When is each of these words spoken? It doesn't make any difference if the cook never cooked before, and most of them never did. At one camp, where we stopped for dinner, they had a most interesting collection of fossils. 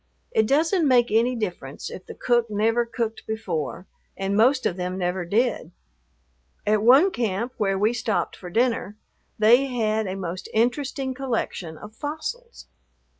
It 0.31 0.47
doesn't 0.47 0.87
make 0.87 1.11
any 1.11 1.35
difference 1.35 1.91
if 1.91 2.07
the 2.07 2.15
cook 2.15 2.47
never 2.49 2.87
cooked 2.87 3.21
before, 3.27 3.85
and 4.17 4.35
most 4.35 4.65
of 4.65 4.75
them 4.75 4.97
never 4.97 5.25
did. 5.25 5.69
At 6.65 6.81
one 6.81 7.11
camp, 7.11 7.53
where 7.57 7.77
we 7.77 7.93
stopped 7.93 8.35
for 8.35 8.49
dinner, 8.49 8.97
they 9.37 9.67
had 9.67 10.07
a 10.07 10.15
most 10.15 10.49
interesting 10.55 11.13
collection 11.13 11.77
of 11.77 11.93
fossils. 11.95 12.65